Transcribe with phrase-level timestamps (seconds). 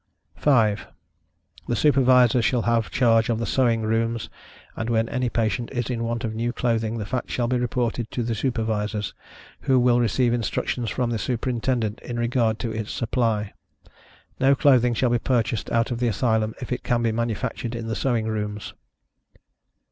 [0.35, 0.87] 5.
[1.67, 4.31] The Supervisors shall have charge of the sewing rooms,
[4.75, 8.09] and when any patient is in want of new clothing the fact shall be reported
[8.09, 9.13] to the Supervisors,
[9.59, 13.53] who will receive instructions from the Superintendent in regard to its supply.
[14.39, 17.85] No clothing shall be purchased out of the Asylum, if it can be manufactured in
[17.85, 18.73] the sewing rooms.